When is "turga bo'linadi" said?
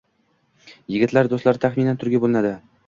2.05-2.59